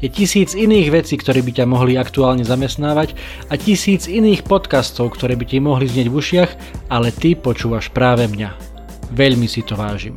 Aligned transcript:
Je 0.00 0.08
tisíc 0.08 0.56
iných 0.56 0.88
vecí, 0.96 1.20
ktoré 1.20 1.44
by 1.44 1.60
ťa 1.60 1.68
mohli 1.68 2.00
aktuálne 2.00 2.40
zamestnávať 2.40 3.12
a 3.52 3.60
tisíc 3.60 4.08
iných 4.08 4.48
podcastov, 4.48 5.12
ktoré 5.12 5.36
by 5.36 5.44
ti 5.44 5.60
mohli 5.60 5.92
znieť 5.92 6.08
v 6.08 6.16
ušiach, 6.16 6.50
ale 6.88 7.12
ty 7.12 7.36
počúvaš 7.36 7.92
práve 7.92 8.24
mňa. 8.24 8.56
Veľmi 9.12 9.44
si 9.44 9.60
to 9.60 9.76
vážim. 9.76 10.16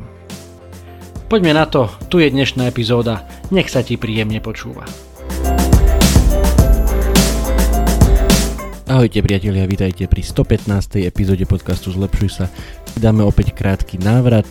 Poďme 1.28 1.52
na 1.52 1.68
to, 1.68 1.92
tu 2.08 2.16
je 2.16 2.32
dnešná 2.32 2.64
epizóda, 2.64 3.28
nech 3.52 3.68
sa 3.68 3.84
ti 3.84 4.00
príjemne 4.00 4.40
počúva. 4.40 4.88
Ahojte 8.88 9.20
priatelia, 9.20 9.68
vítajte 9.68 10.08
pri 10.08 10.24
115. 10.24 11.04
epizóde 11.04 11.44
podcastu 11.44 11.92
Zlepšuj 11.92 12.30
sa. 12.32 12.46
Dáme 12.96 13.20
opäť 13.20 13.52
krátky 13.52 14.00
návrat, 14.00 14.48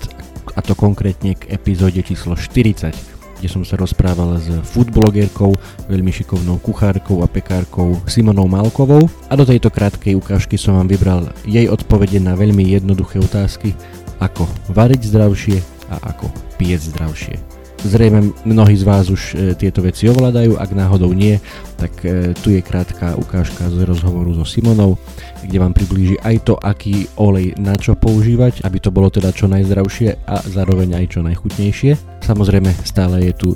a 0.53 0.61
to 0.61 0.77
konkrétne 0.77 1.33
k 1.33 1.49
epizóde 1.49 2.05
číslo 2.05 2.37
40 2.37 3.12
kde 3.43 3.59
som 3.59 3.67
sa 3.67 3.75
rozprával 3.75 4.39
s 4.39 4.47
foodblogerkou, 4.71 5.51
veľmi 5.91 6.15
šikovnou 6.15 6.63
kuchárkou 6.63 7.19
a 7.19 7.27
pekárkou 7.27 7.99
Simonou 8.07 8.47
Malkovou 8.47 9.03
a 9.27 9.35
do 9.35 9.43
tejto 9.43 9.67
krátkej 9.67 10.15
ukážky 10.15 10.55
som 10.55 10.79
vám 10.79 10.87
vybral 10.87 11.27
jej 11.43 11.67
odpovede 11.67 12.23
na 12.23 12.39
veľmi 12.39 12.63
jednoduché 12.71 13.19
otázky 13.19 13.75
ako 14.23 14.47
variť 14.71 15.11
zdravšie 15.11 15.59
a 15.91 16.15
ako 16.15 16.31
piec 16.55 16.87
zdravšie. 16.87 17.35
Zrejme 17.83 18.31
mnohí 18.47 18.79
z 18.79 18.87
vás 18.87 19.11
už 19.11 19.35
e, 19.35 19.59
tieto 19.59 19.83
veci 19.83 20.07
ovládajú, 20.07 20.55
ak 20.55 20.71
náhodou 20.71 21.11
nie, 21.11 21.35
tak 21.75 21.91
e, 22.07 22.31
tu 22.31 22.55
je 22.55 22.63
krátka 22.63 23.19
ukážka 23.19 23.67
z 23.67 23.83
rozhovoru 23.83 24.31
so 24.31 24.47
Simonou, 24.47 24.95
kde 25.43 25.59
vám 25.59 25.75
priblíži 25.75 26.15
aj 26.23 26.47
to, 26.47 26.55
aký 26.55 27.11
olej 27.19 27.59
na 27.59 27.75
čo 27.75 27.99
používať, 27.99 28.63
aby 28.63 28.79
to 28.79 28.87
bolo 28.87 29.11
teda 29.11 29.35
čo 29.35 29.51
najzdravšie 29.51 30.15
a 30.15 30.39
zároveň 30.47 30.95
aj 30.95 31.05
čo 31.11 31.19
najchutnejšie. 31.27 32.12
Samozrejme 32.23 32.71
stále 32.87 33.27
je 33.27 33.33
tu 33.35 33.49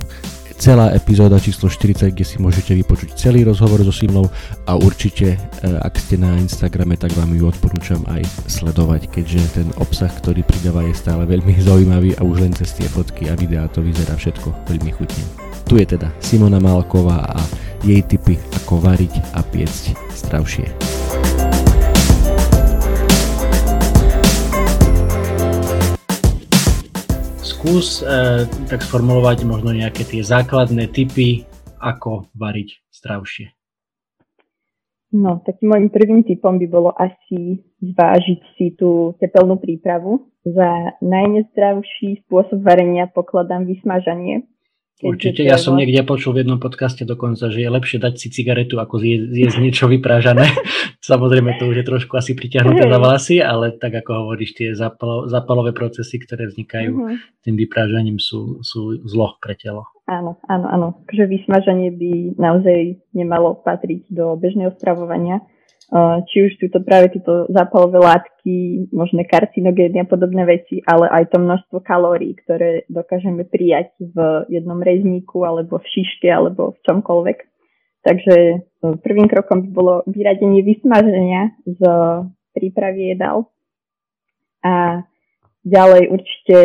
celá 0.58 0.90
epizóda 0.90 1.38
číslo 1.38 1.70
40, 1.70 2.12
kde 2.12 2.26
si 2.26 2.36
môžete 2.42 2.74
vypočuť 2.74 3.14
celý 3.14 3.46
rozhovor 3.46 3.78
so 3.86 3.94
Simnou 3.94 4.26
a 4.66 4.74
určite, 4.74 5.38
e, 5.38 5.66
ak 5.78 5.94
ste 5.96 6.18
na 6.18 6.34
Instagrame, 6.34 6.98
tak 6.98 7.14
vám 7.14 7.30
ju 7.30 7.46
odporúčam 7.46 8.02
aj 8.10 8.26
sledovať, 8.50 9.06
keďže 9.08 9.62
ten 9.62 9.68
obsah, 9.78 10.10
ktorý 10.10 10.42
pridáva 10.42 10.82
je 10.84 10.98
stále 10.98 11.24
veľmi 11.24 11.54
zaujímavý 11.68 12.18
a 12.18 12.26
už 12.26 12.42
len 12.42 12.52
cez 12.52 12.74
tie 12.74 12.90
fotky 12.90 13.30
a 13.30 13.38
videá 13.38 13.70
to 13.70 13.80
vyzerá 13.80 14.18
všetko 14.18 14.50
veľmi 14.66 14.90
chutne. 14.98 15.24
Tu 15.70 15.78
je 15.78 15.86
teda 15.94 16.10
Simona 16.18 16.58
Malková 16.58 17.38
a 17.38 17.40
jej 17.86 18.02
tipy, 18.02 18.34
ako 18.58 18.82
variť 18.82 19.14
a 19.38 19.40
piecť 19.46 19.94
zdravšie. 20.26 20.97
Skús 27.58 28.06
e, 28.06 28.46
tak 28.70 28.86
sformulovať 28.86 29.42
možno 29.42 29.74
nejaké 29.74 30.06
tie 30.06 30.22
základné 30.22 30.94
typy, 30.94 31.42
ako 31.82 32.30
variť 32.38 32.78
zdravšie. 32.94 33.50
No, 35.10 35.42
takým 35.42 35.74
môjim 35.74 35.90
prvým 35.90 36.22
typom 36.22 36.54
by 36.54 36.66
bolo 36.70 36.94
asi 36.94 37.58
zvážiť 37.82 38.40
si 38.54 38.78
tú 38.78 39.18
tepelnú 39.18 39.58
prípravu. 39.58 40.30
Za 40.46 40.94
najnezdravší 41.02 42.22
spôsob 42.28 42.62
varenia 42.62 43.10
pokladám 43.10 43.66
vysmažanie, 43.66 44.46
Určite, 44.98 45.46
ja 45.46 45.54
som 45.54 45.78
niekde 45.78 46.02
počul 46.02 46.34
v 46.34 46.42
jednom 46.42 46.58
podcaste 46.58 47.06
dokonca, 47.06 47.46
že 47.54 47.62
je 47.62 47.70
lepšie 47.70 48.02
dať 48.02 48.18
si 48.18 48.34
cigaretu, 48.34 48.82
ako 48.82 48.98
zjesť 48.98 49.56
niečo 49.62 49.86
vyprážané. 49.86 50.50
Samozrejme, 51.08 51.54
to 51.62 51.70
už 51.70 51.82
je 51.82 51.86
trošku 51.86 52.18
asi 52.18 52.34
priťahnuté 52.34 52.90
za 52.90 52.98
vlasy, 52.98 53.36
ale 53.38 53.78
tak 53.78 53.94
ako 53.94 54.26
hovoríš, 54.26 54.58
tie 54.58 54.68
zapalo, 54.74 55.30
zapalové 55.30 55.70
procesy, 55.70 56.18
ktoré 56.18 56.50
vznikajú 56.50 56.92
uh-huh. 56.98 57.14
tým 57.46 57.54
vyprážaním 57.54 58.18
sú, 58.18 58.58
sú 58.66 58.98
zlo 59.06 59.38
pre 59.38 59.54
telo. 59.54 59.86
Áno, 60.10 60.40
áno, 60.50 60.66
áno. 60.66 60.88
Takže 61.06 61.30
vysmažanie 61.30 61.94
by 61.94 62.34
naozaj 62.34 62.98
nemalo 63.14 63.54
patriť 63.62 64.10
do 64.10 64.34
bežného 64.34 64.74
stravovania 64.74 65.46
či 66.28 66.36
už 66.44 66.60
sú 66.60 66.68
to 66.68 66.84
práve 66.84 67.16
tieto 67.16 67.48
zápalové 67.48 67.96
látky, 67.96 68.88
možné 68.92 69.24
karcinogény 69.24 70.04
a 70.04 70.10
podobné 70.10 70.44
veci, 70.44 70.84
ale 70.84 71.08
aj 71.08 71.32
to 71.32 71.40
množstvo 71.40 71.80
kalórií, 71.80 72.36
ktoré 72.44 72.84
dokážeme 72.92 73.48
prijať 73.48 73.96
v 73.96 74.44
jednom 74.52 74.84
rezníku 74.84 75.48
alebo 75.48 75.80
v 75.80 75.88
šiške 75.88 76.28
alebo 76.28 76.76
v 76.76 76.78
čomkoľvek. 76.84 77.38
Takže 78.04 78.36
prvým 79.00 79.26
krokom 79.32 79.64
by 79.64 79.70
bolo 79.72 79.94
vyradenie 80.04 80.60
vysmaženia 80.60 81.56
z 81.64 81.80
prípravy 82.52 83.16
jedál. 83.16 83.48
A 84.60 85.04
ďalej 85.64 86.12
určite 86.12 86.58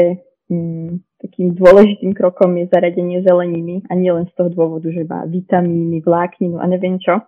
mm, 0.52 1.00
takým 1.24 1.56
dôležitým 1.56 2.12
krokom 2.12 2.60
je 2.60 2.68
zaradenie 2.68 3.24
zeleniny 3.24 3.88
a 3.88 3.96
nielen 3.96 4.28
z 4.28 4.34
toho 4.36 4.52
dôvodu, 4.52 4.92
že 4.92 5.08
má 5.08 5.24
vitamíny, 5.24 6.04
vlákninu 6.04 6.60
a 6.60 6.68
neviem 6.68 7.00
čo, 7.00 7.24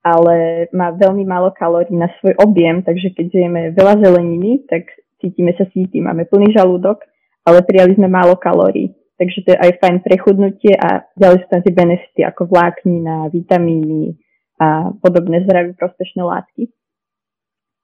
ale 0.00 0.66
má 0.72 0.96
veľmi 0.96 1.24
málo 1.28 1.52
kalórií 1.52 1.92
na 1.92 2.08
svoj 2.20 2.36
objem, 2.40 2.80
takže 2.80 3.12
keď 3.12 3.26
jeme 3.28 3.62
veľa 3.76 4.00
zeleniny, 4.00 4.64
tak 4.64 4.88
cítime 5.20 5.52
sa 5.56 5.68
síti, 5.70 6.00
máme 6.00 6.24
plný 6.24 6.56
žalúdok, 6.56 7.04
ale 7.44 7.60
prijali 7.64 7.96
sme 7.96 8.08
málo 8.08 8.40
kalórií. 8.40 8.96
Takže 9.20 9.38
to 9.44 9.48
je 9.52 9.58
aj 9.60 9.84
fajn 9.84 9.96
prechudnutie 10.00 10.72
a 10.80 11.04
ďalej 11.12 11.44
sú 11.44 11.46
tam 11.52 11.60
tie 11.60 11.76
benefity 11.76 12.20
ako 12.24 12.48
vláknina, 12.48 13.28
vitamíny 13.28 14.16
a 14.56 14.96
podobné 14.96 15.44
zdraví 15.44 15.76
prospešné 15.76 16.24
látky. 16.24 16.72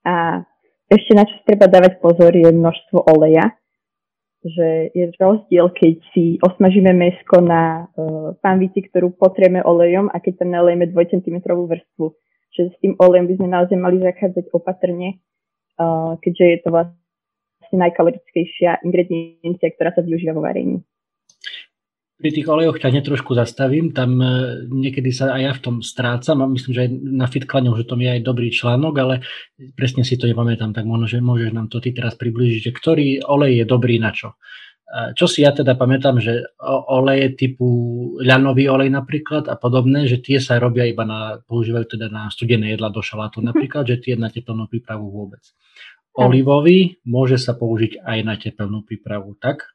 A 0.08 0.40
ešte 0.88 1.12
na 1.12 1.28
čo 1.28 1.36
treba 1.44 1.68
dávať 1.68 2.00
pozor 2.00 2.32
je 2.32 2.48
množstvo 2.48 3.04
oleja, 3.12 3.52
že 4.44 4.92
je 4.92 5.04
rozdiel, 5.16 5.72
keď 5.72 5.94
si 6.12 6.36
osmažíme 6.42 6.92
mesko 6.92 7.40
na 7.40 7.86
uh, 7.86 8.36
panvici, 8.44 8.84
ktorú 8.84 9.16
potrieme 9.16 9.64
olejom 9.64 10.12
a 10.12 10.20
keď 10.20 10.44
tam 10.44 10.54
nalejeme 10.54 10.90
2 10.90 11.12
cm 11.12 11.36
vrstvu. 11.44 12.06
Čiže 12.52 12.68
s 12.72 12.76
tým 12.80 12.92
olejom 12.96 13.26
by 13.28 13.34
sme 13.36 13.48
naozaj 13.52 13.76
mali 13.76 13.98
zachádzať 14.00 14.52
opatrne, 14.52 15.20
uh, 15.80 16.16
keďže 16.20 16.44
je 16.44 16.58
to 16.62 16.68
vlastne 16.72 17.76
najkalorickejšia 17.76 18.84
ingrediencia, 18.86 19.72
ktorá 19.74 19.92
sa 19.92 20.04
využíva 20.04 20.36
vo 20.36 20.44
varení. 20.44 20.80
Pri 22.16 22.32
tých 22.32 22.48
olejoch 22.48 22.80
ťa 22.80 23.04
trošku 23.04 23.36
zastavím, 23.36 23.92
tam 23.92 24.16
e, 24.24 24.64
niekedy 24.72 25.12
sa 25.12 25.36
aj 25.36 25.42
ja 25.44 25.52
v 25.52 25.60
tom 25.60 25.76
strácam 25.84 26.40
a 26.40 26.48
myslím, 26.48 26.72
že 26.72 26.82
aj 26.88 26.90
na 27.12 27.28
Fitklane 27.28 27.68
už 27.68 27.84
tom 27.84 28.00
je 28.00 28.08
aj 28.08 28.24
dobrý 28.24 28.48
článok, 28.48 28.94
ale 28.96 29.14
presne 29.76 30.00
si 30.00 30.16
to 30.16 30.24
nepamätám, 30.24 30.72
tak 30.72 30.88
možno, 30.88 31.04
že 31.04 31.20
môžeš 31.20 31.52
nám 31.52 31.68
to 31.68 31.76
ty 31.76 31.92
teraz 31.92 32.16
približiť, 32.16 32.60
že 32.64 32.72
ktorý 32.72 33.20
olej 33.28 33.60
je 33.60 33.64
dobrý 33.68 34.00
na 34.00 34.16
čo. 34.16 34.32
Čo 34.86 35.26
si 35.26 35.42
ja 35.42 35.50
teda 35.50 35.74
pamätám, 35.74 36.22
že 36.22 36.46
oleje 36.62 37.34
typu 37.34 37.66
ľanový 38.22 38.70
olej 38.70 38.94
napríklad 38.94 39.50
a 39.50 39.58
podobné, 39.58 40.06
že 40.06 40.22
tie 40.22 40.38
sa 40.38 40.62
robia 40.62 40.86
iba 40.86 41.02
na, 41.02 41.42
používajú 41.42 41.98
teda 41.98 42.06
na 42.06 42.30
studené 42.30 42.70
jedla 42.70 42.94
do 42.94 43.02
šalátu 43.02 43.42
mm-hmm. 43.42 43.50
napríklad, 43.50 43.82
že 43.82 43.98
tie 43.98 44.14
na 44.14 44.30
teplnú 44.30 44.70
prípravu 44.70 45.10
vôbec. 45.10 45.42
Olivový 46.14 47.02
môže 47.02 47.36
sa 47.36 47.58
použiť 47.58 47.98
aj 47.98 48.18
na 48.22 48.38
teplnú 48.38 48.86
prípravu, 48.86 49.34
tak? 49.36 49.74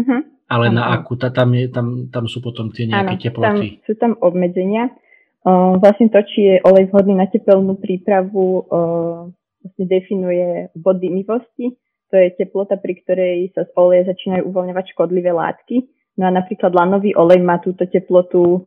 Mm-hmm. 0.00 0.39
Ale 0.50 0.66
ano. 0.74 0.82
na 0.82 0.82
akú? 0.98 1.14
Tam, 1.14 1.54
je, 1.54 1.70
tam, 1.70 2.10
tam 2.10 2.26
sú 2.26 2.42
potom 2.42 2.74
tie 2.74 2.90
nejaké 2.90 3.14
ano, 3.16 3.22
teploty? 3.22 3.66
Tam, 3.78 3.84
sú 3.86 3.92
tam 3.94 4.12
obmedzenia. 4.18 4.90
Uh, 5.46 5.78
vlastne 5.80 6.10
to, 6.10 6.20
či 6.26 6.38
je 6.42 6.54
olej 6.66 6.90
vhodný 6.90 7.16
na 7.16 7.30
tepelnú 7.30 7.78
prípravu, 7.78 8.66
uh, 8.66 9.30
vlastne 9.62 9.84
definuje 9.86 10.68
bod 10.74 10.98
dymivosti. 11.00 11.78
To 12.10 12.18
je 12.18 12.34
teplota, 12.34 12.76
pri 12.76 12.98
ktorej 13.00 13.54
sa 13.54 13.64
z 13.64 13.70
oleja 13.78 14.10
začínajú 14.10 14.50
uvoľňovať 14.50 14.84
škodlivé 14.92 15.30
látky. 15.30 15.86
No 16.18 16.26
a 16.26 16.30
napríklad 16.34 16.74
lanový 16.74 17.14
olej 17.14 17.40
má 17.40 17.62
túto 17.62 17.86
teplotu 17.86 18.66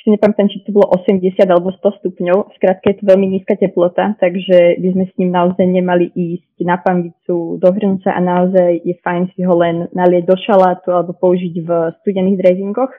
si 0.00 0.08
nepamätám, 0.08 0.48
či 0.48 0.64
to 0.64 0.72
bolo 0.72 0.88
80 0.96 1.36
alebo 1.44 1.70
100 1.76 2.00
stupňov. 2.00 2.56
Skrátka 2.56 2.92
je 2.92 2.96
to 3.00 3.04
veľmi 3.04 3.36
nízka 3.36 3.54
teplota, 3.56 4.16
takže 4.16 4.80
by 4.80 4.88
sme 4.96 5.04
s 5.04 5.14
ním 5.20 5.30
naozaj 5.30 5.66
nemali 5.68 6.08
ísť 6.12 6.64
na 6.64 6.80
panvicu 6.80 7.60
do 7.60 7.68
hrnca 7.68 8.16
a 8.16 8.20
naozaj 8.20 8.80
je 8.80 8.94
fajn 9.04 9.36
si 9.36 9.44
ho 9.44 9.54
len 9.60 9.92
nalieť 9.92 10.24
do 10.24 10.36
šalátu 10.40 10.96
alebo 10.96 11.12
použiť 11.12 11.54
v 11.60 11.68
studených 12.00 12.40
drezingoch. 12.40 12.92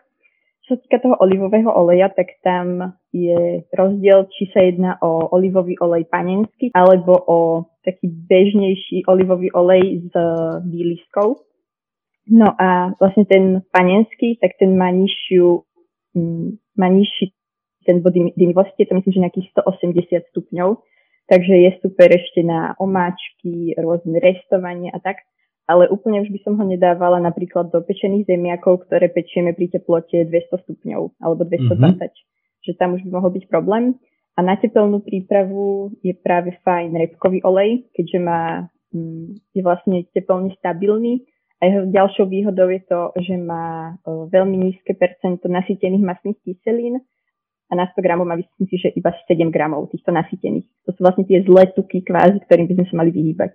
Čo 0.70 0.78
sa 0.78 0.82
týka 0.86 0.98
toho 1.02 1.18
olivového 1.18 1.74
oleja, 1.74 2.08
tak 2.14 2.38
tam 2.46 2.96
je 3.10 3.66
rozdiel, 3.74 4.30
či 4.32 4.54
sa 4.54 4.62
jedná 4.62 4.96
o 5.02 5.34
olivový 5.34 5.76
olej 5.82 6.06
panenský 6.08 6.70
alebo 6.72 7.18
o 7.18 7.40
taký 7.82 8.08
bežnejší 8.08 9.10
olivový 9.10 9.50
olej 9.52 10.06
s 10.06 10.14
výliskou. 10.64 11.42
No 12.30 12.54
a 12.56 12.94
vlastne 13.02 13.26
ten 13.26 13.66
panenský, 13.74 14.38
tak 14.38 14.54
ten 14.62 14.78
má 14.78 14.94
nižšiu 14.94 15.66
má 16.78 16.88
nižší 16.88 17.34
ten 17.86 18.02
bod 18.02 18.14
dymivosti, 18.14 18.86
je 18.86 18.88
to 18.90 18.96
myslím, 18.96 19.14
že 19.14 19.24
nejakých 19.26 19.48
180 19.58 20.32
stupňov. 20.32 20.70
takže 21.32 21.54
je 21.54 21.72
super 21.80 22.12
ešte 22.12 22.44
na 22.44 22.76
omáčky, 22.76 23.72
rôzne 23.80 24.20
restovanie 24.20 24.92
a 24.92 25.00
tak, 25.00 25.24
ale 25.64 25.88
úplne 25.88 26.20
už 26.28 26.30
by 26.30 26.40
som 26.44 26.60
ho 26.60 26.66
nedávala 26.68 27.24
napríklad 27.24 27.72
do 27.72 27.80
pečených 27.80 28.28
zemiakov, 28.28 28.84
ktoré 28.86 29.08
pečieme 29.08 29.56
pri 29.56 29.72
teplote 29.72 30.28
200 30.28 30.64
stupňov 30.68 31.24
alebo 31.24 31.48
220, 31.48 31.80
mm-hmm. 31.80 32.12
že 32.68 32.72
tam 32.76 33.00
už 33.00 33.08
by 33.08 33.10
mohol 33.16 33.32
byť 33.32 33.46
problém. 33.48 33.96
A 34.36 34.40
na 34.44 34.60
tepelnú 34.60 35.04
prípravu 35.04 35.96
je 36.04 36.12
práve 36.16 36.56
fajn 36.64 36.96
repkový 36.96 37.44
olej, 37.44 37.88
keďže 37.96 38.20
má, 38.20 38.68
mm, 38.92 39.56
je 39.56 39.62
vlastne 39.64 40.04
teplne 40.12 40.52
stabilný 40.60 41.24
a 41.62 41.70
jeho 41.70 41.86
ďalšou 41.94 42.26
výhodou 42.26 42.74
je 42.74 42.82
to, 42.90 43.14
že 43.22 43.38
má 43.38 43.94
veľmi 44.06 44.58
nízke 44.58 44.98
percento 44.98 45.46
nasýtených 45.46 46.02
masných 46.02 46.42
kyselín 46.42 46.98
a 47.70 47.74
na 47.78 47.86
100 47.86 48.02
gramov 48.02 48.26
má 48.26 48.34
myslím 48.34 48.66
si, 48.66 48.82
že 48.82 48.90
iba 48.98 49.14
7 49.30 49.54
gramov 49.54 49.94
týchto 49.94 50.10
nasýtených. 50.10 50.66
To 50.90 50.98
sú 50.98 51.00
vlastne 51.06 51.24
tie 51.30 51.46
zlé 51.46 51.70
tuky 51.72 52.02
kvázi, 52.02 52.42
ktorým 52.50 52.66
by 52.66 52.74
sme 52.82 52.86
sa 52.90 52.96
mali 52.98 53.14
vyhýbať. 53.14 53.54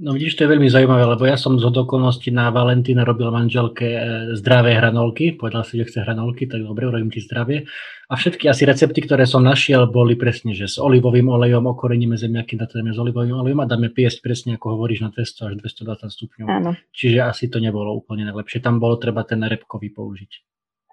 No 0.00 0.16
vidíš, 0.16 0.40
to 0.40 0.48
je 0.48 0.52
veľmi 0.56 0.64
zaujímavé, 0.72 1.04
lebo 1.04 1.28
ja 1.28 1.36
som 1.36 1.60
z 1.60 1.68
okolností 1.68 2.32
na 2.32 2.48
Valentína 2.48 3.04
robil 3.04 3.28
manželke 3.28 3.84
e, 3.84 4.00
zdravé 4.32 4.72
hranolky. 4.72 5.36
Povedal 5.36 5.60
si, 5.60 5.76
že 5.76 5.92
chce 5.92 5.98
hranolky, 6.08 6.48
tak 6.48 6.64
dobre, 6.64 6.88
urobím 6.88 7.12
ti 7.12 7.20
zdravie. 7.20 7.68
A 8.08 8.16
všetky 8.16 8.48
asi 8.48 8.64
recepty, 8.64 9.04
ktoré 9.04 9.28
som 9.28 9.44
našiel, 9.44 9.84
boli 9.92 10.16
presne, 10.16 10.56
že 10.56 10.72
s 10.72 10.80
olivovým 10.80 11.28
olejom 11.28 11.68
okoreníme 11.76 12.16
zemiaky, 12.16 12.56
dáme 12.56 12.96
s 12.96 12.98
olivovým 12.98 13.44
olejom 13.44 13.60
a 13.60 13.68
dáme 13.68 13.92
piesť 13.92 14.24
presne, 14.24 14.56
ako 14.56 14.80
hovoríš, 14.80 15.04
na 15.04 15.12
testo 15.12 15.44
až 15.44 15.60
220 15.60 16.08
stupňov. 16.08 16.46
Áno. 16.48 16.72
Čiže 16.96 17.20
asi 17.20 17.52
to 17.52 17.60
nebolo 17.60 17.92
úplne 17.92 18.24
najlepšie. 18.24 18.64
Tam 18.64 18.80
bolo 18.80 18.96
treba 18.96 19.28
ten 19.28 19.44
repkový 19.44 19.92
použiť. 19.92 20.32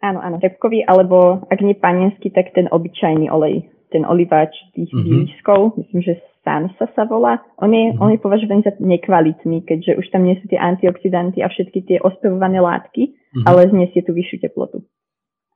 Áno, 0.04 0.19
áno, 0.19 0.36
repkový, 0.38 0.83
alebo 0.83 1.48
ak 1.48 1.63
nie 1.63 1.80
panenský, 1.80 2.27
tak 2.36 2.51
ten 2.51 2.68
obyčajný 2.69 3.31
olej, 3.31 3.71
ten 3.91 4.03
oliváč 4.03 4.53
tých 4.75 4.91
mm-hmm. 4.91 5.77
myslím, 5.79 6.01
že 6.03 6.19
Sansa 6.47 6.87
sa 6.95 7.03
volá. 7.03 7.43
On 7.59 7.67
je, 7.67 7.91
mm. 7.91 7.99
on 7.99 8.15
je 8.15 8.23
považovaný 8.23 8.63
za 8.63 8.71
nekvalitný, 8.79 9.67
keďže 9.67 9.99
už 9.99 10.07
tam 10.15 10.23
nie 10.23 10.39
sú 10.39 10.47
tie 10.47 10.55
antioxidanty 10.55 11.43
a 11.43 11.51
všetky 11.51 11.83
tie 11.83 11.97
ospevované 11.99 12.63
látky, 12.63 13.11
mm. 13.11 13.43
ale 13.43 13.67
znesie 13.67 13.99
tú 14.07 14.15
vyššiu 14.15 14.47
teplotu. 14.47 14.87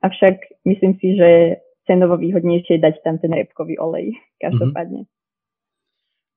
Avšak 0.04 0.60
myslím 0.68 1.00
si, 1.00 1.16
že 1.16 1.28
cenovo 1.88 2.20
výhodnejšie 2.20 2.76
je 2.76 2.84
dať 2.84 3.00
tam 3.00 3.16
ten 3.16 3.32
repkový 3.32 3.80
olej, 3.80 4.12
každopádne. 4.44 5.08
Mm. 5.08 5.10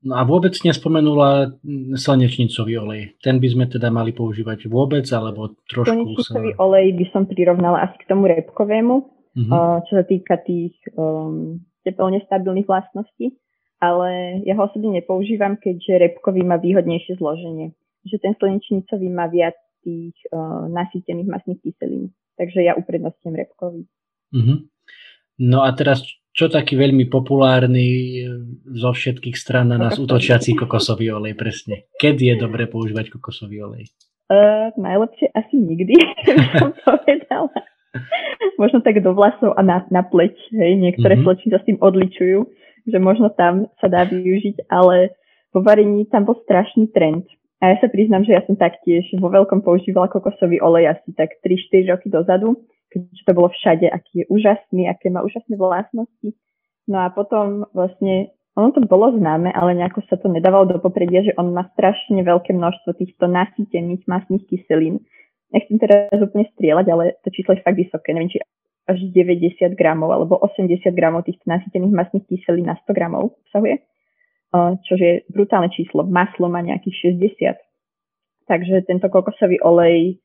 No 0.05 0.21
a 0.21 0.23
vôbec 0.23 0.53
nespomenula 0.61 1.57
slnečnicový 1.97 2.77
olej. 2.77 3.17
Ten 3.25 3.41
by 3.41 3.47
sme 3.49 3.65
teda 3.65 3.89
mali 3.89 4.13
používať 4.13 4.69
vôbec, 4.69 5.01
alebo 5.09 5.57
trošku 5.65 6.13
Slnečnicový 6.13 6.53
sa... 6.53 6.61
olej 6.61 6.93
by 6.93 7.05
som 7.09 7.25
prirovnala 7.25 7.89
asi 7.89 7.97
k 7.97 8.05
tomu 8.13 8.29
repkovému, 8.29 8.95
mm-hmm. 9.33 9.81
čo 9.89 9.93
sa 9.97 10.05
týka 10.05 10.37
tých 10.45 10.77
um, 10.93 11.57
teplne 11.85 12.19
stabilných 12.25 12.65
vlastností 12.65 13.37
ale 13.85 14.41
ja 14.47 14.53
ho 14.55 14.65
osobne 14.65 14.95
nepoužívam, 14.95 15.59
keďže 15.59 15.99
repkový 15.99 16.41
má 16.47 16.55
výhodnejšie 16.57 17.19
zloženie. 17.19 17.75
Že 18.07 18.17
ten 18.21 18.33
slnečnicový 18.37 19.07
má 19.11 19.27
viac 19.27 19.57
tých 19.83 20.15
uh, 20.31 20.65
nasýtených 20.69 21.29
masných 21.29 21.61
kyselín. 21.61 22.15
Takže 22.39 22.65
ja 22.65 22.73
uprednostňujem 22.75 23.35
repkový. 23.35 23.81
Mm-hmm. 24.33 24.57
No 25.45 25.63
a 25.63 25.69
teraz, 25.75 26.03
čo 26.31 26.47
taký 26.47 26.79
veľmi 26.79 27.11
populárny 27.11 27.87
e, 27.87 28.27
zo 28.75 28.91
všetkých 28.91 29.35
stran 29.35 29.71
na 29.71 29.79
nás 29.79 29.99
útočiaci 29.99 30.55
kokosový 30.55 31.11
olej, 31.11 31.35
presne. 31.35 31.91
Kedy 31.95 32.31
je 32.31 32.35
dobre 32.39 32.67
používať 32.71 33.11
kokosový 33.11 33.63
olej? 33.63 33.83
Uh, 34.31 34.71
najlepšie 34.79 35.31
asi 35.35 35.55
nikdy, 35.59 35.95
som 36.59 36.71
povedala. 36.87 37.51
Možno 38.61 38.79
tak 38.79 39.03
do 39.03 39.11
vlasov 39.11 39.55
a 39.55 39.61
na, 39.63 39.83
na 39.91 40.03
pleť, 40.03 40.35
hej, 40.55 40.79
niektoré 40.79 41.19
mm-hmm. 41.19 41.27
slečny 41.27 41.49
sa 41.51 41.59
s 41.59 41.67
tým 41.67 41.79
odličujú 41.79 42.47
že 42.85 42.97
možno 43.01 43.33
tam 43.33 43.67
sa 43.81 43.89
dá 43.89 44.05
využiť, 44.05 44.69
ale 44.69 45.17
vo 45.49 45.65
varení 45.65 46.05
tam 46.09 46.29
bol 46.29 46.37
strašný 46.45 46.93
trend. 46.93 47.25
A 47.63 47.73
ja 47.73 47.75
sa 47.81 47.89
priznám, 47.89 48.27
že 48.27 48.37
ja 48.37 48.45
som 48.45 48.53
taktiež 48.53 49.09
vo 49.17 49.31
veľkom 49.31 49.65
používala 49.65 50.11
kokosový 50.11 50.61
olej 50.61 50.93
asi 50.93 51.09
tak 51.17 51.41
3-4 51.41 51.97
roky 51.97 52.07
dozadu, 52.13 52.61
keďže 52.93 53.23
to 53.25 53.31
bolo 53.33 53.49
všade, 53.49 53.89
aký 53.89 54.23
je 54.23 54.25
úžasný, 54.29 54.85
aké 54.85 55.09
má 55.09 55.25
úžasné 55.25 55.57
vlastnosti. 55.57 56.35
No 56.85 57.01
a 57.01 57.09
potom 57.09 57.65
vlastne, 57.73 58.35
ono 58.53 58.69
to 58.69 58.85
bolo 58.85 59.17
známe, 59.17 59.49
ale 59.49 59.73
nejako 59.73 60.05
sa 60.05 60.21
to 60.21 60.29
nedávalo 60.29 60.69
do 60.69 60.77
popredia, 60.77 61.25
že 61.25 61.33
on 61.41 61.55
má 61.55 61.65
strašne 61.73 62.21
veľké 62.21 62.53
množstvo 62.53 62.93
týchto 63.01 63.25
nasýtených 63.25 64.05
masných 64.05 64.45
kyselín. 64.45 65.01
Nechcem 65.53 65.77
teraz 65.77 66.17
úplne 66.17 66.49
strieľať, 66.57 66.85
ale 66.89 67.03
to 67.21 67.29
číslo 67.29 67.53
je 67.53 67.61
fakt 67.61 67.77
vysoké. 67.77 68.13
Neviem, 68.13 68.33
či 68.33 68.39
až 68.85 69.01
90 69.01 69.73
gramov 69.73 70.13
alebo 70.13 70.37
80 70.37 70.77
gramov 70.93 71.25
týchto 71.25 71.45
nasýtených 71.49 71.93
masných 71.93 72.25
kyselín 72.29 72.69
na 72.69 72.77
100 72.85 72.93
gramov 72.93 73.33
obsahuje, 73.41 73.81
čo 74.85 74.93
je 74.93 75.25
brutálne 75.33 75.73
číslo. 75.73 76.05
Maslo 76.05 76.45
má 76.53 76.61
nejakých 76.61 77.17
60. 77.17 78.45
Takže 78.45 78.85
tento 78.85 79.09
kokosový 79.09 79.57
olej 79.65 80.21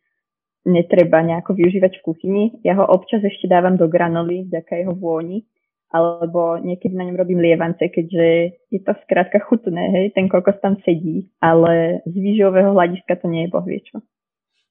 netreba 0.69 1.25
nejako 1.25 1.57
využívať 1.57 2.01
v 2.01 2.05
kuchyni. 2.05 2.45
Ja 2.61 2.77
ho 2.77 2.85
občas 2.85 3.25
ešte 3.25 3.49
dávam 3.49 3.81
do 3.81 3.89
granoly 3.89 4.45
vďaka 4.45 4.77
jeho 4.77 4.93
vôni, 4.93 5.49
alebo 5.89 6.61
niekedy 6.61 6.93
na 6.93 7.09
ňom 7.09 7.17
robím 7.17 7.41
lievance, 7.41 7.81
keďže 7.81 8.61
je 8.69 8.81
to 8.85 8.93
skrátka 9.09 9.41
chutné, 9.41 9.89
hej, 9.89 10.07
ten 10.13 10.29
kokos 10.29 10.61
tam 10.61 10.77
sedí, 10.85 11.33
ale 11.41 12.05
z 12.05 12.13
výživového 12.13 12.77
hľadiska 12.77 13.25
to 13.25 13.27
nie 13.33 13.49
je 13.49 13.53
bohviečo. 13.57 14.05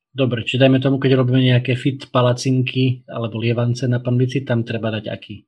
Dobre, 0.09 0.41
či 0.41 0.57
dajme 0.57 0.81
tomu, 0.81 0.97
keď 0.97 1.21
robíme 1.21 1.37
nejaké 1.37 1.77
fit 1.77 2.09
palacinky 2.09 3.05
alebo 3.05 3.37
lievance 3.37 3.85
na 3.85 4.01
panvici, 4.01 4.41
tam 4.41 4.65
treba 4.65 4.89
dať 4.89 5.05
aký? 5.05 5.45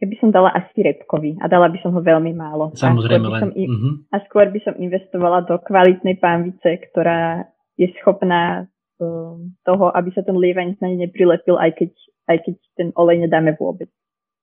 Ja 0.00 0.08
by 0.08 0.16
som 0.16 0.32
dala 0.32 0.48
asi 0.56 0.80
repkový 0.80 1.36
a 1.44 1.44
dala 1.44 1.68
by 1.68 1.76
som 1.84 1.92
ho 1.92 2.00
veľmi 2.00 2.32
málo. 2.32 2.72
Samozrejme 2.72 3.26
a 3.28 3.32
len. 3.36 3.52
I- 3.52 3.68
uh-huh. 3.68 3.94
A 4.16 4.24
skôr 4.24 4.48
by 4.48 4.60
som 4.64 4.80
investovala 4.80 5.44
do 5.44 5.60
kvalitnej 5.60 6.16
pánvice, 6.16 6.80
ktorá 6.88 7.44
je 7.76 7.92
schopná 8.00 8.64
um, 8.96 9.52
toho, 9.68 9.92
aby 9.92 10.08
sa 10.16 10.24
ten 10.24 10.40
lievaň 10.40 10.80
na 10.80 10.88
ne 10.88 11.04
neprilepil, 11.04 11.60
aj 11.60 11.76
keď, 11.76 11.92
aj 12.32 12.38
keď 12.48 12.54
ten 12.80 12.88
olej 12.96 13.28
nedáme 13.28 13.52
vôbec. 13.60 13.92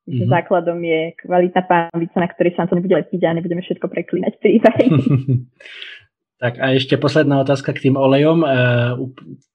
Uh-huh. 0.06 0.30
Základom 0.30 0.78
je 0.86 1.18
kvalitná 1.26 1.66
pánvica, 1.66 2.22
na 2.22 2.30
ktorej 2.30 2.54
sa 2.54 2.70
to 2.70 2.78
nebude 2.78 2.94
lepiť 2.94 3.22
a 3.26 3.34
nebudeme 3.34 3.66
všetko 3.66 3.90
preklinať 3.90 4.38
pri 4.38 4.62
Tak 6.38 6.62
a 6.62 6.78
ešte 6.78 7.02
posledná 7.02 7.42
otázka 7.42 7.74
k 7.74 7.90
tým 7.90 7.96
olejom. 7.98 8.46
E, 8.46 8.50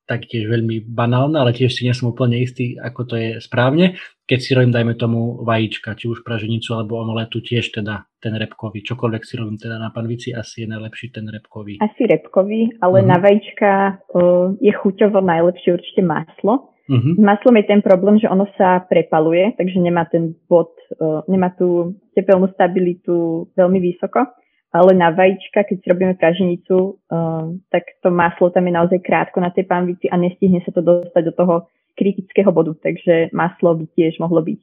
taktiež 0.02 0.50
veľmi 0.50 0.82
banálna, 0.82 1.46
ale 1.46 1.54
tiež 1.54 1.70
si 1.70 1.86
nie 1.86 1.94
som 1.94 2.10
úplne 2.10 2.42
istý, 2.42 2.74
ako 2.74 3.00
to 3.06 3.14
je 3.16 3.30
správne. 3.38 3.94
Keď 4.26 4.38
si 4.42 4.50
robím, 4.52 4.74
dajme 4.74 4.98
tomu, 4.98 5.46
vajíčka, 5.46 5.94
či 5.94 6.10
už 6.10 6.26
praženicu 6.26 6.74
alebo 6.74 6.98
omeletu, 6.98 7.38
tiež 7.38 7.70
teda 7.70 8.10
ten 8.18 8.34
repkový. 8.34 8.82
Čokoľvek 8.82 9.22
si 9.22 9.34
robím 9.38 9.62
teda 9.62 9.78
na 9.78 9.94
panvici, 9.94 10.34
asi 10.34 10.66
je 10.66 10.68
najlepší 10.68 11.14
ten 11.14 11.26
repkový. 11.30 11.78
Asi 11.78 12.02
repkový, 12.04 12.74
ale 12.82 13.02
uh-huh. 13.02 13.10
na 13.14 13.16
vajíčka 13.22 13.70
uh, 14.12 14.52
je 14.58 14.72
chuťovo 14.74 15.22
najlepšie 15.22 15.70
určite 15.70 16.02
maslo. 16.02 16.74
S 16.92 17.16
maslom 17.16 17.56
je 17.56 17.64
ten 17.72 17.80
problém, 17.80 18.20
že 18.20 18.28
ono 18.28 18.44
sa 18.58 18.84
prepaluje, 18.84 19.54
takže 19.56 19.80
nemá 19.80 20.04
ten 20.10 20.34
bod, 20.50 20.76
uh, 20.98 21.24
nemá 21.30 21.54
tú 21.54 21.96
tepelnú 22.12 22.52
stabilitu 22.52 23.48
veľmi 23.56 23.80
vysoko 23.80 24.28
ale 24.72 24.96
na 24.96 25.12
vajíčka, 25.12 25.68
keď 25.68 25.78
robíme 25.84 26.14
praženicu, 26.16 26.96
um, 27.12 27.60
tak 27.68 27.84
to 28.00 28.08
maslo 28.08 28.48
tam 28.48 28.64
je 28.64 28.72
naozaj 28.72 28.98
krátko 29.04 29.44
na 29.44 29.52
tej 29.52 29.68
pánvici 29.68 30.08
a 30.08 30.16
nestihne 30.16 30.64
sa 30.64 30.72
to 30.72 30.80
dostať 30.80 31.22
do 31.28 31.32
toho 31.36 31.54
kritického 31.92 32.48
bodu, 32.48 32.72
takže 32.80 33.28
maslo 33.36 33.76
by 33.76 33.84
tiež 33.92 34.16
mohlo 34.16 34.40
byť 34.40 34.60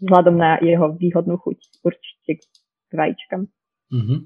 vzhľadom 0.00 0.36
na 0.40 0.56
jeho 0.64 0.96
výhodnú 0.96 1.36
chuť 1.36 1.84
určite 1.84 2.40
k 2.40 2.92
vajíčkam. 2.96 3.52
Mm-hmm. 3.90 4.18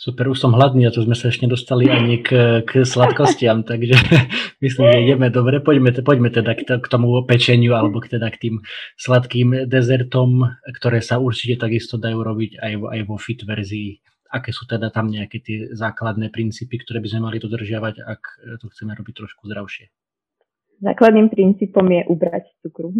Super, 0.00 0.32
už 0.32 0.40
som 0.40 0.56
hladný 0.56 0.88
a 0.88 0.92
tu 0.92 1.04
sme 1.04 1.14
sa 1.14 1.28
ešte 1.28 1.44
dostali 1.44 1.86
ani 1.86 2.24
k, 2.24 2.60
k 2.66 2.82
sladkostiam, 2.82 3.62
takže 3.70 3.94
myslím, 4.64 4.84
že 4.90 5.02
ideme 5.06 5.28
dobre. 5.30 5.62
Poďme, 5.62 5.94
poďme 6.02 6.34
teda 6.34 6.58
k, 6.58 6.66
k 6.66 6.86
tomu 6.90 7.14
pečeniu 7.22 7.78
alebo 7.78 8.02
k, 8.02 8.18
teda 8.18 8.26
k 8.34 8.40
tým 8.42 8.54
sladkým 8.98 9.70
dezertom, 9.70 10.58
ktoré 10.82 10.98
sa 10.98 11.22
určite 11.22 11.62
takisto 11.62 11.94
dajú 11.94 12.18
robiť 12.18 12.58
aj, 12.58 12.72
aj 12.90 13.00
vo 13.06 13.16
fit 13.20 13.38
verzii 13.38 14.02
aké 14.34 14.50
sú 14.50 14.66
teda 14.66 14.90
tam 14.90 15.06
nejaké 15.06 15.38
tie 15.38 15.70
základné 15.70 16.34
princípy, 16.34 16.82
ktoré 16.82 16.98
by 16.98 17.08
sme 17.14 17.20
mali 17.30 17.38
dodržiavať, 17.38 17.94
ak 18.02 18.22
to 18.58 18.66
chceme 18.74 18.90
robiť 18.90 19.14
trošku 19.14 19.46
zdravšie? 19.46 19.86
Základným 20.82 21.30
princípom 21.30 21.86
je 21.86 22.02
ubrať 22.10 22.50
cukru. 22.66 22.90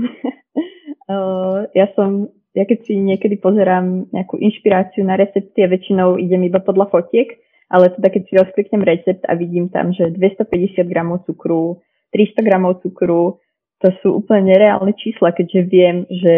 ja 1.81 1.87
som, 1.99 2.31
ja 2.55 2.65
keď 2.65 2.79
si 2.87 2.95
niekedy 2.95 3.43
pozerám 3.43 4.15
nejakú 4.15 4.39
inšpiráciu 4.39 5.03
na 5.03 5.19
recepty, 5.19 5.67
väčšinou 5.67 6.23
idem 6.23 6.47
iba 6.47 6.63
podľa 6.63 6.95
fotiek, 6.95 7.35
ale 7.67 7.91
teda 7.99 8.09
keď 8.15 8.23
si 8.31 8.33
rozkliknem 8.39 8.87
recept 8.87 9.27
a 9.27 9.35
vidím 9.35 9.67
tam, 9.75 9.91
že 9.91 10.15
250 10.15 10.87
gramov 10.87 11.27
cukru, 11.27 11.83
300 12.15 12.47
gramov 12.47 12.79
cukru, 12.87 13.43
to 13.83 13.91
sú 14.01 14.23
úplne 14.23 14.55
nereálne 14.55 14.95
čísla, 14.95 15.35
keďže 15.35 15.61
viem, 15.67 15.97
že 16.07 16.35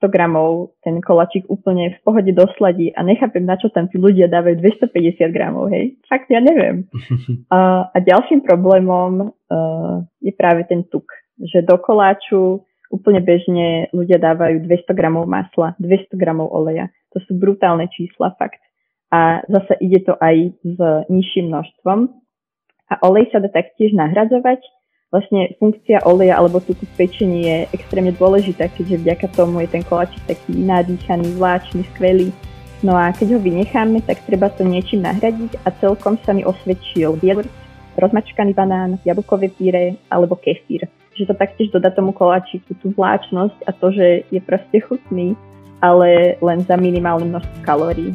100 0.00 0.08
gramov 0.08 0.72
ten 0.80 1.04
kolačik 1.04 1.44
úplne 1.52 1.92
v 1.92 1.98
pohode 2.00 2.32
dosladí 2.32 2.88
a 2.96 3.04
nechápem, 3.04 3.44
na 3.44 3.60
čo 3.60 3.68
tam 3.68 3.86
tí 3.92 4.00
ľudia 4.00 4.32
dávajú 4.32 4.56
250 4.64 5.28
gramov, 5.28 5.68
hej. 5.68 6.00
Fakt, 6.08 6.32
ja 6.32 6.40
neviem. 6.40 6.88
Uh, 7.50 7.82
a 7.90 7.98
ďalším 7.98 8.46
problémom 8.46 9.34
uh, 9.34 10.06
je 10.22 10.30
práve 10.30 10.62
ten 10.70 10.86
tuk, 10.86 11.10
že 11.42 11.66
do 11.66 11.74
koláču 11.82 12.62
úplne 12.94 13.18
bežne 13.22 13.90
ľudia 13.90 14.22
dávajú 14.22 14.62
200 14.66 14.94
gramov 14.94 15.26
masla, 15.26 15.74
200 15.82 16.14
gramov 16.14 16.50
oleja. 16.54 16.90
To 17.14 17.18
sú 17.26 17.34
brutálne 17.34 17.90
čísla, 17.90 18.38
fakt. 18.38 18.62
a 19.10 19.42
zase 19.50 19.82
ide 19.82 20.06
to 20.06 20.14
aj 20.14 20.54
s 20.62 20.78
nižším 21.10 21.50
množstvom. 21.50 21.98
A 22.90 22.94
olej 23.06 23.30
sa 23.34 23.42
dá 23.42 23.50
taktiež 23.50 23.94
nahradzovať. 23.94 24.62
Vlastne 25.10 25.58
funkcia 25.58 26.06
oleja 26.06 26.38
alebo 26.38 26.62
tuku 26.62 26.86
v 26.86 26.94
pečení 26.94 27.42
je 27.42 27.56
extrémne 27.74 28.14
dôležitá, 28.14 28.70
keďže 28.70 29.02
vďaka 29.02 29.26
tomu 29.34 29.58
je 29.66 29.68
ten 29.74 29.82
koláčik 29.82 30.22
taký 30.22 30.54
nadýchaný, 30.54 31.34
vláčny, 31.34 31.82
skvelý. 31.90 32.30
No 32.86 32.94
a 32.94 33.10
keď 33.10 33.34
ho 33.34 33.40
vynecháme, 33.42 34.06
tak 34.06 34.22
treba 34.22 34.46
to 34.54 34.62
niečím 34.62 35.02
nahradiť 35.02 35.66
a 35.66 35.74
celkom 35.82 36.14
sa 36.22 36.30
mi 36.30 36.46
osvedčil 36.46 37.18
jogurt, 37.18 37.50
rozmačkaný 37.98 38.54
banán, 38.54 39.02
jablkové 39.02 39.50
píre 39.50 39.98
alebo 40.14 40.38
kefír. 40.38 40.86
Že 41.18 41.34
to 41.34 41.34
taktiež 41.34 41.74
dodá 41.74 41.90
tomu 41.90 42.14
koláčiku 42.14 42.70
tú 42.78 42.94
vláčnosť 42.94 43.66
a 43.66 43.74
to, 43.74 43.90
že 43.90 44.30
je 44.30 44.38
proste 44.38 44.78
chutný, 44.78 45.34
ale 45.82 46.38
len 46.38 46.62
za 46.62 46.78
minimálne 46.78 47.26
množstvo 47.26 47.58
kalórií. 47.66 48.14